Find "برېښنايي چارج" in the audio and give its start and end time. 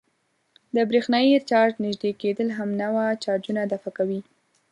0.89-1.73